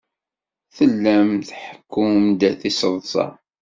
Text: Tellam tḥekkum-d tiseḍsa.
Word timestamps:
Tellam 0.75 1.29
tḥekkum-d 1.49 2.41
tiseḍsa. 2.59 3.27